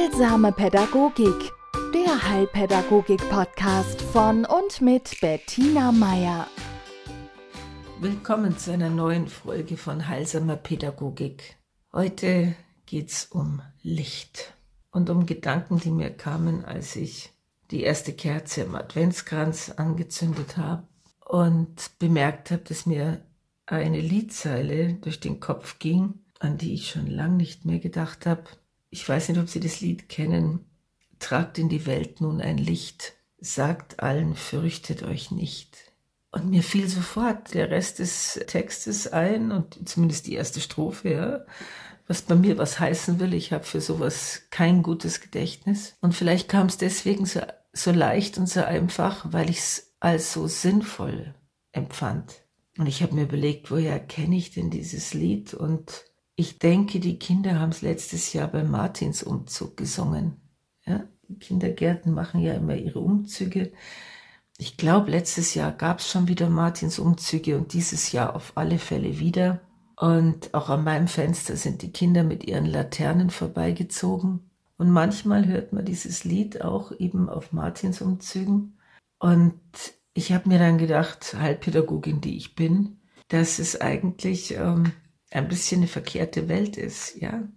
[0.00, 1.52] Heilsame Pädagogik,
[1.92, 6.46] der Heilpädagogik-Podcast von und mit Bettina Meier.
[8.00, 11.56] Willkommen zu einer neuen Folge von Heilsamer Pädagogik.
[11.92, 12.54] Heute
[12.86, 14.54] geht's um Licht
[14.90, 17.34] und um Gedanken, die mir kamen, als ich
[17.70, 20.84] die erste Kerze im Adventskranz angezündet habe
[21.26, 23.20] und bemerkt habe, dass mir
[23.66, 28.44] eine Liedzeile durch den Kopf ging, an die ich schon lang nicht mehr gedacht habe.
[28.90, 30.66] Ich weiß nicht, ob Sie das Lied kennen.
[31.18, 35.76] Tragt in die Welt nun ein Licht, sagt allen, fürchtet euch nicht.
[36.32, 41.44] Und mir fiel sofort der Rest des Textes ein und zumindest die erste Strophe, ja,
[42.06, 43.34] was bei mir was heißen will.
[43.34, 45.96] Ich habe für sowas kein gutes Gedächtnis.
[46.00, 47.40] Und vielleicht kam es deswegen so,
[47.72, 51.34] so leicht und so einfach, weil ich es als so sinnvoll
[51.72, 52.42] empfand.
[52.78, 55.54] Und ich habe mir überlegt, woher kenne ich denn dieses Lied?
[55.54, 56.04] Und
[56.40, 60.36] ich denke, die Kinder haben es letztes Jahr beim Martinsumzug gesungen.
[60.86, 61.04] Ja?
[61.28, 63.72] Die Kindergärten machen ja immer ihre Umzüge.
[64.56, 69.18] Ich glaube, letztes Jahr gab es schon wieder Martinsumzüge und dieses Jahr auf alle Fälle
[69.18, 69.60] wieder.
[69.96, 74.40] Und auch an meinem Fenster sind die Kinder mit ihren Laternen vorbeigezogen.
[74.78, 78.78] Und manchmal hört man dieses Lied auch eben auf Martinsumzügen.
[79.18, 79.60] Und
[80.14, 84.92] ich habe mir dann gedacht, Heilpädagogin, die ich bin, dass es eigentlich ähm,
[85.30, 87.48] ein bisschen eine verkehrte Welt ist, ja.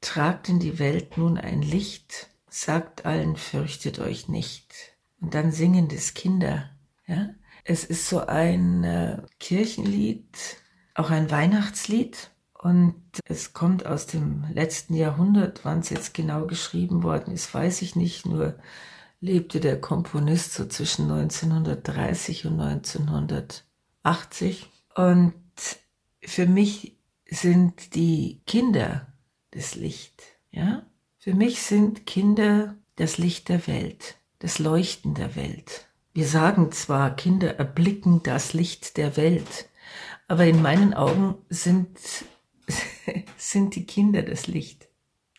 [0.00, 4.74] Tragt in die Welt nun ein Licht, sagt allen, fürchtet euch nicht.
[5.20, 6.70] Und dann singen das Kinder,
[7.06, 7.30] ja.
[7.64, 10.58] Es ist so ein äh, Kirchenlied,
[10.94, 12.30] auch ein Weihnachtslied.
[12.52, 12.94] Und
[13.26, 17.96] es kommt aus dem letzten Jahrhundert, wann es jetzt genau geschrieben worden ist, weiß ich
[17.96, 18.58] nicht, nur
[19.20, 24.70] lebte der Komponist so zwischen 1930 und 1980.
[24.94, 25.34] Und
[26.26, 29.06] für mich sind die Kinder
[29.50, 30.86] das Licht, ja?
[31.18, 35.86] Für mich sind Kinder das Licht der Welt, das Leuchten der Welt.
[36.12, 39.68] Wir sagen zwar, Kinder erblicken das Licht der Welt,
[40.28, 41.88] aber in meinen Augen sind,
[43.36, 44.88] sind die Kinder das Licht.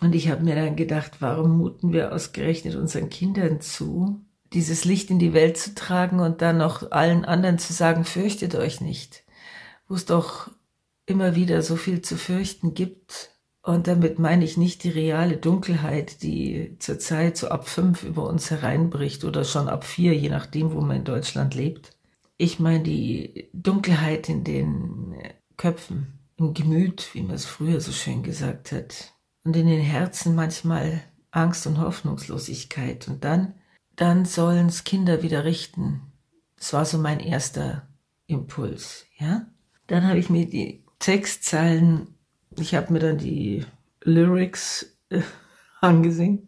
[0.01, 4.21] Und ich habe mir dann gedacht, warum muten wir ausgerechnet unseren Kindern zu,
[4.53, 8.55] dieses Licht in die Welt zu tragen und dann noch allen anderen zu sagen, fürchtet
[8.55, 9.23] euch nicht,
[9.87, 10.49] wo es doch
[11.05, 13.31] immer wieder so viel zu fürchten gibt.
[13.61, 18.51] Und damit meine ich nicht die reale Dunkelheit, die zurzeit so ab fünf über uns
[18.51, 21.97] hereinbricht oder schon ab vier, je nachdem, wo man in Deutschland lebt.
[22.37, 25.15] Ich meine die Dunkelheit in den
[25.57, 29.13] Köpfen, im Gemüt, wie man es früher so schön gesagt hat.
[29.43, 31.01] Und in den Herzen manchmal
[31.31, 33.07] Angst und Hoffnungslosigkeit.
[33.07, 33.55] Und dann,
[33.95, 36.01] dann sollen es Kinder wieder richten.
[36.57, 37.87] Das war so mein erster
[38.27, 39.47] Impuls, ja.
[39.87, 42.15] Dann habe ich mir die Textzeilen,
[42.57, 43.63] ich habe mir dann die
[44.01, 45.21] Lyrics äh,
[45.79, 46.47] angesehen.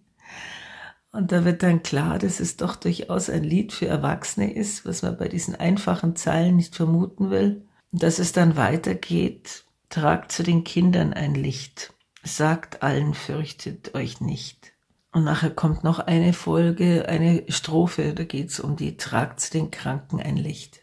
[1.12, 5.04] Und da wird dann klar, dass es doch durchaus ein Lied für Erwachsene ist, was
[5.04, 7.68] man bei diesen einfachen Zeilen nicht vermuten will.
[7.92, 11.94] Und dass es dann weitergeht, tragt zu den Kindern ein Licht.
[12.24, 14.74] Sagt allen, fürchtet euch nicht.
[15.12, 19.52] Und nachher kommt noch eine Folge, eine Strophe, da geht es um die Tragt zu
[19.52, 20.82] den Kranken ein Licht.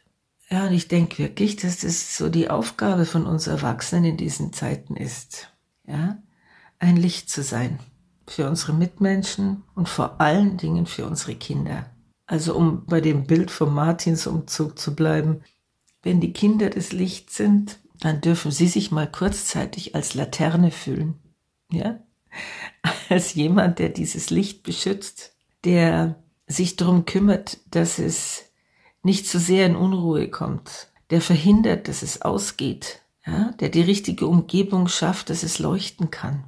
[0.50, 4.53] Ja, und ich denke wirklich, dass das so die Aufgabe von uns Erwachsenen in diesen
[4.53, 5.53] Zeiten ist.
[5.87, 6.22] Ja,
[6.78, 7.78] ein Licht zu sein.
[8.27, 11.91] Für unsere Mitmenschen und vor allen Dingen für unsere Kinder.
[12.27, 15.43] Also um bei dem Bild vom Martinsumzug zu bleiben.
[16.03, 21.19] Wenn die Kinder das Licht sind, dann dürfen sie sich mal kurzzeitig als Laterne fühlen.
[21.71, 22.00] Ja?
[23.09, 26.16] Als jemand, der dieses Licht beschützt, der
[26.47, 28.50] sich darum kümmert, dass es
[29.04, 34.26] nicht zu sehr in Unruhe kommt, der verhindert, dass es ausgeht, ja, der die richtige
[34.26, 36.44] Umgebung schafft, dass es leuchten kann.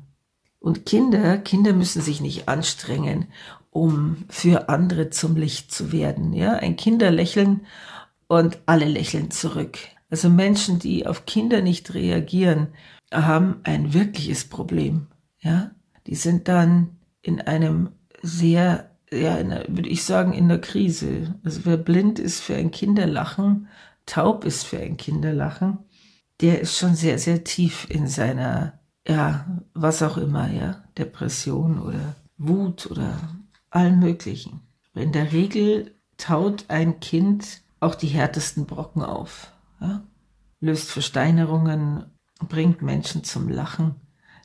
[0.59, 3.27] Und Kinder, Kinder müssen sich nicht anstrengen,
[3.71, 6.33] um für andere zum Licht zu werden.
[6.33, 7.67] Ja, ein Kinder lächeln
[8.27, 9.79] und alle lächeln zurück.
[10.11, 12.69] Also Menschen, die auf Kinder nicht reagieren,
[13.13, 15.09] haben ein wirkliches Problem.
[15.41, 15.71] Ja,
[16.07, 17.91] die sind dann in einem
[18.23, 21.35] sehr ja, in, würde ich sagen, in der Krise.
[21.45, 23.69] Also wer blind ist für ein Kinderlachen,
[24.05, 25.79] taub ist für ein Kinderlachen,
[26.41, 32.17] der ist schon sehr, sehr tief in seiner, ja, was auch immer, ja, Depression oder
[32.37, 33.19] Wut oder
[33.71, 34.61] allen möglichen.
[34.95, 40.03] In der Regel taut ein Kind auch die härtesten Brocken auf, ja?
[40.61, 42.07] löst Versteinerungen,
[42.49, 43.97] bringt Menschen zum Lachen,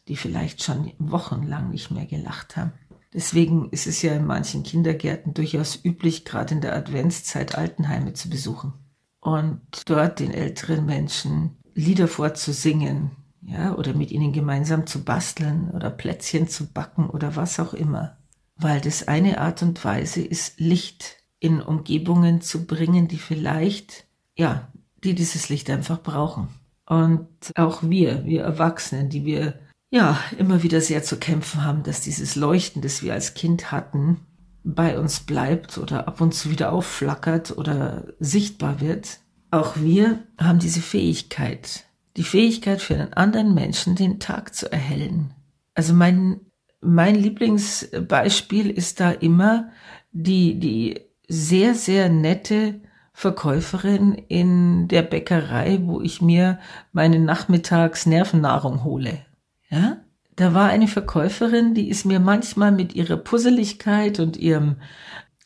[0.08, 2.74] die vielleicht schon wochenlang nicht mehr gelacht haben.
[3.13, 8.30] Deswegen ist es ja in manchen Kindergärten durchaus üblich, gerade in der Adventszeit Altenheime zu
[8.30, 8.74] besuchen
[9.19, 13.12] und dort den älteren Menschen Lieder vorzusingen,
[13.42, 18.18] ja, oder mit ihnen gemeinsam zu basteln oder Plätzchen zu backen oder was auch immer.
[18.56, 24.06] Weil das eine Art und Weise ist, Licht in Umgebungen zu bringen, die vielleicht,
[24.38, 24.68] ja,
[25.04, 26.50] die dieses Licht einfach brauchen.
[26.86, 29.60] Und auch wir, wir Erwachsenen, die wir
[29.92, 34.22] ja immer wieder sehr zu kämpfen haben, dass dieses Leuchten, das wir als Kind hatten,
[34.64, 39.20] bei uns bleibt oder ab und zu wieder aufflackert oder sichtbar wird.
[39.52, 41.86] Auch wir haben diese Fähigkeit,
[42.16, 45.34] die Fähigkeit für einen anderen Menschen den Tag zu erhellen.
[45.74, 46.40] Also mein,
[46.80, 49.72] mein Lieblingsbeispiel ist da immer
[50.12, 52.82] die, die sehr, sehr nette
[53.14, 56.60] Verkäuferin in der Bäckerei, wo ich mir
[56.94, 59.26] meine nachmittags Nervennahrung hole.
[59.72, 59.98] Ja?
[60.36, 64.78] Da war eine Verkäuferin, die ist mir manchmal mit ihrer Puzzeligkeit und ihrem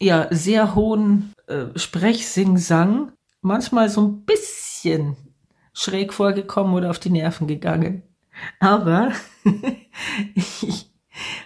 [0.02, 3.12] ja sehr hohen äh, Sprechsing-Sang
[3.42, 5.16] manchmal so ein bisschen
[5.74, 8.04] schräg vorgekommen oder auf die Nerven gegangen.
[8.60, 9.12] Aber
[10.36, 10.92] ich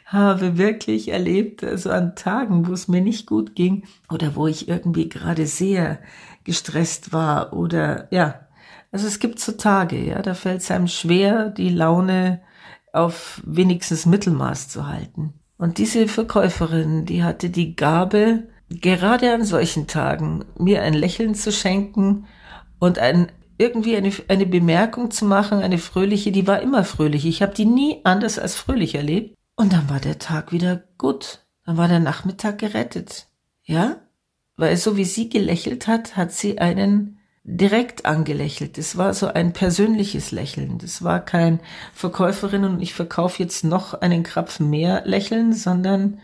[0.06, 4.68] habe wirklich erlebt, also an Tagen, wo es mir nicht gut ging oder wo ich
[4.68, 6.00] irgendwie gerade sehr
[6.44, 8.48] gestresst war oder ja,
[8.92, 12.42] also es gibt so Tage, ja, da fällt es einem schwer, die Laune
[12.94, 15.34] auf wenigstens Mittelmaß zu halten.
[15.58, 21.52] Und diese Verkäuferin, die hatte die Gabe, gerade an solchen Tagen mir ein Lächeln zu
[21.52, 22.26] schenken
[22.80, 27.26] und ein irgendwie eine, eine Bemerkung zu machen, eine fröhliche, die war immer fröhlich.
[27.26, 29.36] Ich habe die nie anders als fröhlich erlebt.
[29.56, 31.46] Und dann war der Tag wieder gut.
[31.66, 33.28] Dann war der Nachmittag gerettet.
[33.64, 33.98] Ja?
[34.56, 37.19] Weil so wie sie gelächelt hat, hat sie einen
[37.58, 38.78] direkt angelächelt.
[38.78, 40.78] Das war so ein persönliches Lächeln.
[40.78, 41.60] Das war kein
[41.94, 46.20] Verkäuferin und ich verkaufe jetzt noch einen Krapfen mehr Lächeln, sondern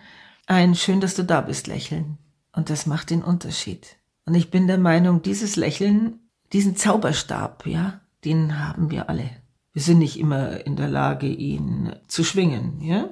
[0.45, 2.17] ein schön, dass du da bist Lächeln.
[2.51, 3.97] Und das macht den Unterschied.
[4.25, 6.19] Und ich bin der Meinung, dieses Lächeln
[6.53, 9.29] diesen Zauberstab, ja, den haben wir alle.
[9.73, 13.09] Wir sind nicht immer in der Lage, ihn zu schwingen, ja.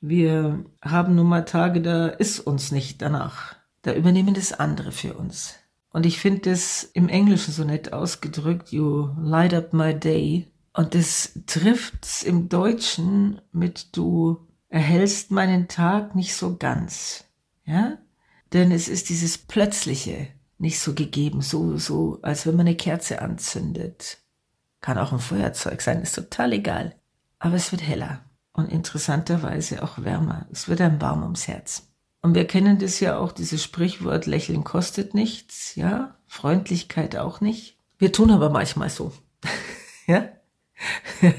[0.00, 3.56] Wir haben nun mal Tage, da ist uns nicht danach.
[3.82, 5.57] Da übernehmen das andere für uns.
[5.90, 10.46] Und ich finde das im Englischen so nett ausgedrückt, you light up my day.
[10.74, 17.24] Und das trifft's im Deutschen mit du erhellst meinen Tag nicht so ganz.
[17.64, 17.98] Ja?
[18.52, 23.22] Denn es ist dieses Plötzliche, nicht so gegeben, so, so, als wenn man eine Kerze
[23.22, 24.18] anzündet.
[24.80, 26.94] Kann auch ein Feuerzeug sein, ist total egal.
[27.38, 30.46] Aber es wird heller und interessanterweise auch wärmer.
[30.52, 31.87] Es wird einem warm ums Herz.
[32.20, 37.78] Und wir kennen das ja auch, dieses Sprichwort, Lächeln kostet nichts, ja, Freundlichkeit auch nicht.
[37.98, 39.12] Wir tun aber manchmal so,
[40.06, 40.28] ja.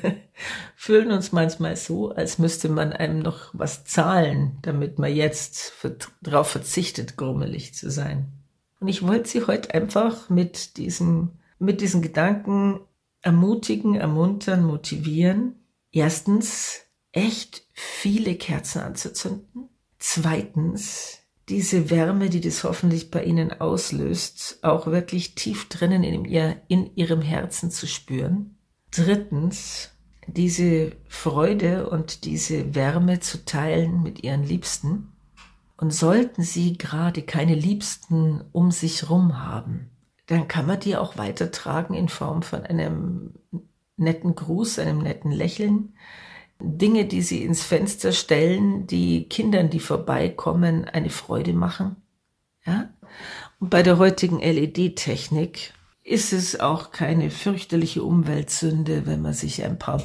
[0.76, 5.74] Fühlen uns manchmal so, als müsste man einem noch was zahlen, damit man jetzt
[6.22, 8.31] darauf verzichtet, grummelig zu sein.
[8.80, 12.80] Und ich wollte Sie heute einfach mit diesen, mit diesen Gedanken
[13.22, 15.56] ermutigen, ermuntern, motivieren.
[15.92, 16.81] Erstens,
[17.12, 19.69] echt viele Kerzen anzuzünden.
[20.00, 21.19] Zweitens,
[21.50, 26.96] diese Wärme, die das hoffentlich bei Ihnen auslöst, auch wirklich tief drinnen in, ihr, in
[26.96, 28.56] Ihrem Herzen zu spüren.
[28.92, 29.92] Drittens,
[30.28, 35.12] diese Freude und diese Wärme zu teilen mit Ihren Liebsten.
[35.75, 39.90] Und sollten Sie gerade keine Liebsten um sich rum haben,
[40.28, 43.34] dann kann man die auch weitertragen in Form von einem
[43.98, 45.94] netten Gruß, einem netten Lächeln.
[46.62, 51.95] Dinge, die Sie ins Fenster stellen, die Kindern, die vorbeikommen, eine Freude machen.
[52.66, 52.90] Ja?
[53.60, 59.80] Und bei der heutigen LED-Technik ist es auch keine fürchterliche Umweltsünde, wenn man sich ein
[59.80, 60.02] paar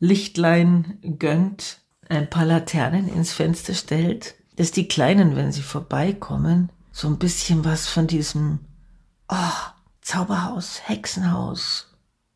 [0.00, 7.06] Lichtlein gönnt, ein paar Laternen ins Fenster stellt dass die Kleinen, wenn sie vorbeikommen, so
[7.06, 8.58] ein bisschen was von diesem,
[9.28, 9.36] oh,
[10.00, 11.87] Zauberhaus, Hexenhaus,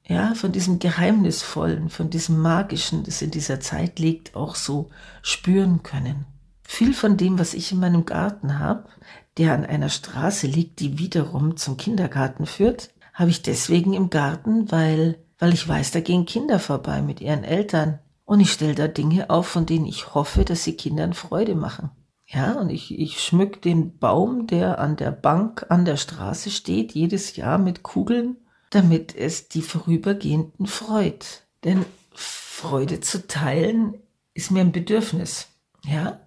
[0.06, 4.90] ja, von diesem Geheimnisvollen, von diesem Magischen, das in dieser Zeit liegt, auch so
[5.22, 6.26] spüren können.
[6.62, 8.88] Viel von dem, was ich in meinem Garten habe,
[9.36, 14.70] der an einer Straße liegt, die wiederum zum Kindergarten führt, habe ich deswegen im Garten,
[14.72, 17.98] weil, weil ich weiß, da gehen Kinder vorbei mit ihren Eltern.
[18.24, 21.90] Und ich stelle da Dinge auf, von denen ich hoffe, dass sie Kindern Freude machen.
[22.26, 26.92] Ja, und ich, ich schmück den Baum, der an der Bank an der Straße steht,
[26.92, 28.36] jedes Jahr mit Kugeln,
[28.72, 31.42] damit es die Vorübergehenden freut.
[31.62, 33.94] Denn Freude zu teilen
[34.34, 35.48] ist mir ein Bedürfnis.
[35.84, 36.20] Ja,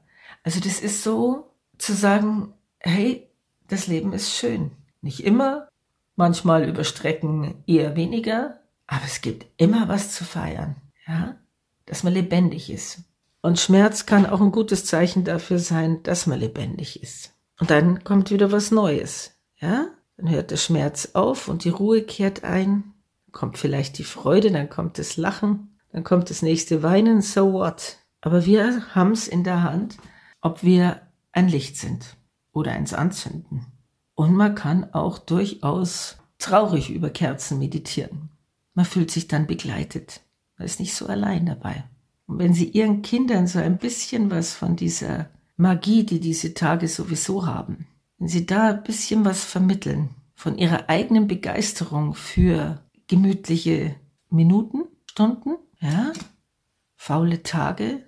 [0.44, 3.28] also das ist so zu sagen, hey,
[3.68, 4.72] das Leben ist schön.
[5.02, 5.68] Nicht immer,
[6.16, 10.76] manchmal über Strecken eher weniger, aber es gibt immer was zu feiern.
[11.08, 11.36] Ja,
[11.88, 13.00] dass man lebendig ist.
[13.42, 17.34] Und Schmerz kann auch ein gutes Zeichen dafür sein, dass man lebendig ist.
[17.60, 19.36] Und dann kommt wieder was Neues.
[19.60, 19.88] Ja?
[20.18, 22.94] Dann hört der Schmerz auf und die Ruhe kehrt ein.
[23.32, 27.98] Kommt vielleicht die Freude, dann kommt das Lachen, Dann kommt das nächste Weinen, so what?
[28.22, 29.98] Aber wir haben es in der Hand,
[30.42, 32.18] ob wir ein Licht sind
[32.52, 33.66] oder eins anzünden.
[34.14, 38.30] Und man kann auch durchaus traurig über Kerzen meditieren.
[38.74, 40.22] Man fühlt sich dann begleitet.
[40.58, 41.84] Man ist nicht so allein dabei.
[42.28, 46.88] Und wenn Sie Ihren Kindern so ein bisschen was von dieser Magie, die diese Tage
[46.88, 53.96] sowieso haben, wenn Sie da ein bisschen was vermitteln von Ihrer eigenen Begeisterung für gemütliche
[54.30, 56.12] Minuten, Stunden, ja,
[56.96, 58.04] faule Tage,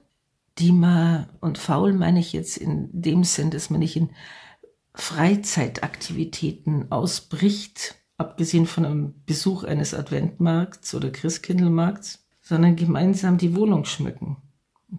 [0.58, 4.10] die man, und faul meine ich jetzt in dem Sinn, dass man nicht in
[4.94, 14.38] Freizeitaktivitäten ausbricht, abgesehen von einem Besuch eines Adventmarkts oder Christkindlmarkts, sondern gemeinsam die Wohnung schmücken,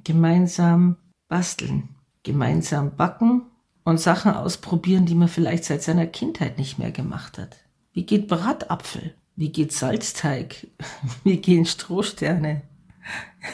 [0.04, 0.96] gemeinsam
[1.28, 3.47] basteln, gemeinsam backen
[3.88, 7.56] und Sachen ausprobieren, die man vielleicht seit seiner Kindheit nicht mehr gemacht hat.
[7.94, 9.14] Wie geht Bratapfel?
[9.34, 10.66] Wie geht Salzteig?
[11.24, 12.62] Wie gehen Strohsterne?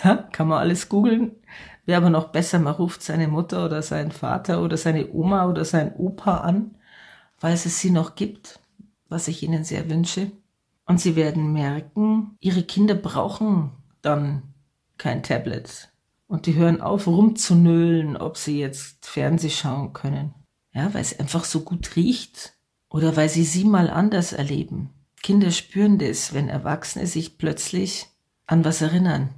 [0.02, 1.36] Ja, kann man alles googeln.
[1.86, 5.64] Wäre aber noch besser, man ruft seine Mutter oder seinen Vater oder seine Oma oder
[5.64, 6.74] seinen Opa an,
[7.38, 8.58] weil es sie noch gibt,
[9.08, 10.32] was ich ihnen sehr wünsche.
[10.86, 13.70] Und sie werden merken, ihre Kinder brauchen
[14.02, 14.42] dann
[14.98, 15.90] kein Tablet.
[16.34, 20.34] Und die hören auf, rumzunölen, ob sie jetzt Fernseh schauen können.
[20.72, 22.54] Ja, weil es einfach so gut riecht.
[22.88, 24.90] Oder weil sie sie mal anders erleben.
[25.22, 28.08] Kinder spüren das, wenn Erwachsene sich plötzlich
[28.48, 29.28] an was erinnern.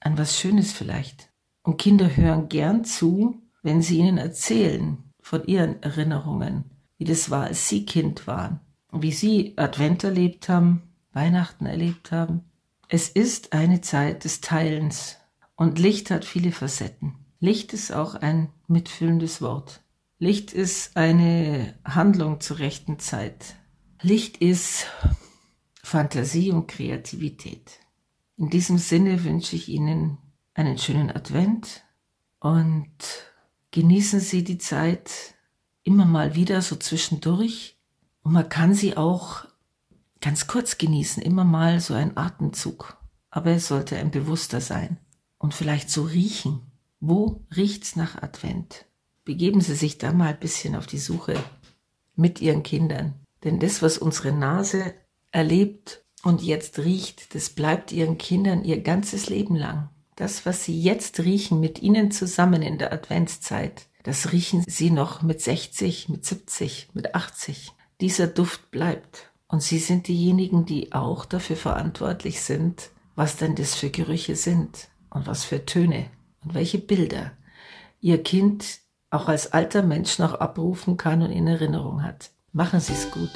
[0.00, 1.28] An was Schönes vielleicht.
[1.64, 6.64] Und Kinder hören gern zu, wenn sie ihnen erzählen von ihren Erinnerungen,
[6.96, 12.10] wie das war, als sie Kind waren und wie sie Advent erlebt haben, Weihnachten erlebt
[12.10, 12.44] haben.
[12.88, 15.17] Es ist eine Zeit des Teilens
[15.58, 17.16] und Licht hat viele Facetten.
[17.40, 19.82] Licht ist auch ein mitfüllendes Wort.
[20.20, 23.56] Licht ist eine Handlung zur rechten Zeit.
[24.00, 24.86] Licht ist
[25.82, 27.80] Fantasie und Kreativität.
[28.36, 30.18] In diesem Sinne wünsche ich Ihnen
[30.54, 31.82] einen schönen Advent
[32.38, 32.92] und
[33.72, 35.34] genießen Sie die Zeit
[35.82, 37.76] immer mal wieder so zwischendurch.
[38.22, 39.44] Und man kann sie auch
[40.20, 42.96] ganz kurz genießen, immer mal so ein Atemzug.
[43.30, 44.98] Aber es sollte ein bewusster sein.
[45.38, 46.62] Und vielleicht so riechen.
[47.00, 48.86] Wo riecht's nach Advent?
[49.24, 51.34] Begeben Sie sich da mal ein bisschen auf die Suche
[52.16, 53.14] mit Ihren Kindern.
[53.44, 54.94] Denn das, was unsere Nase
[55.30, 59.90] erlebt und jetzt riecht, das bleibt Ihren Kindern ihr ganzes Leben lang.
[60.16, 65.22] Das, was Sie jetzt riechen mit Ihnen zusammen in der Adventszeit, das riechen Sie noch
[65.22, 67.72] mit 60, mit 70, mit 80.
[68.00, 69.30] Dieser Duft bleibt.
[69.46, 74.88] Und Sie sind diejenigen, die auch dafür verantwortlich sind, was denn das für Gerüche sind
[75.10, 76.06] und was für Töne
[76.44, 77.32] und welche Bilder
[78.00, 78.78] Ihr Kind
[79.10, 82.30] auch als alter Mensch noch abrufen kann und in Erinnerung hat.
[82.52, 83.30] Machen Sie es gut.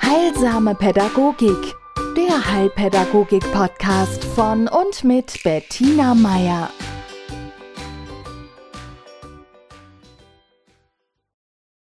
[0.00, 1.74] Heilsame Pädagogik
[2.18, 6.68] der Heilpädagogik-Podcast von und mit Bettina Meier.